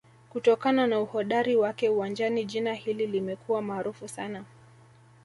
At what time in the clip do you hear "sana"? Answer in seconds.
4.07-4.43